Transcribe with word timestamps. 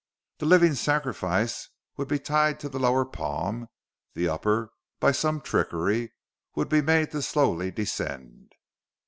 The 0.39 0.47
living 0.47 0.73
sacrifice 0.73 1.69
would 1.95 2.07
be 2.07 2.17
tied 2.17 2.59
to 2.61 2.69
the 2.69 2.79
lower 2.79 3.05
palm; 3.05 3.67
the 4.15 4.27
upper, 4.29 4.71
by 4.99 5.11
some 5.11 5.41
trickery, 5.41 6.11
would 6.55 6.69
be 6.69 6.81
made 6.81 7.11
to 7.11 7.21
slowly 7.21 7.69
descend.... 7.69 8.53